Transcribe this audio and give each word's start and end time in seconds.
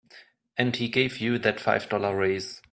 And 0.57 0.77
he 0.77 0.89
gave 0.89 1.19
you 1.19 1.37
that 1.37 1.59
five 1.59 1.87
dollar 1.87 2.17
raise. 2.17 2.59